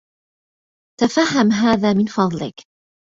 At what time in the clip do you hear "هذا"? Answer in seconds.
1.51-1.93